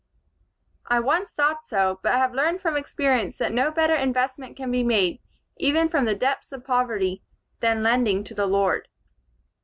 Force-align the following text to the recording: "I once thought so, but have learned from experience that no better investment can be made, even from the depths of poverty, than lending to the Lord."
"I 0.87 0.99
once 0.99 1.29
thought 1.31 1.67
so, 1.67 1.99
but 2.01 2.13
have 2.15 2.33
learned 2.33 2.59
from 2.59 2.75
experience 2.75 3.37
that 3.37 3.51
no 3.53 3.69
better 3.69 3.93
investment 3.93 4.57
can 4.57 4.71
be 4.71 4.81
made, 4.83 5.21
even 5.57 5.89
from 5.89 6.05
the 6.05 6.15
depths 6.15 6.51
of 6.51 6.65
poverty, 6.65 7.21
than 7.59 7.83
lending 7.83 8.23
to 8.23 8.33
the 8.33 8.47
Lord." 8.47 8.87